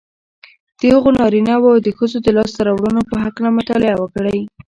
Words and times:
د 0.79 0.81
هغو 0.93 1.09
نارینهوو 1.19 1.73
او 1.75 1.79
ښځو 1.97 2.17
د 2.23 2.27
لاسته 2.37 2.59
رواړنو 2.69 3.01
په 3.11 3.15
هکله 3.25 3.49
مطالعه 3.59 3.95
وکړئ 3.99 4.39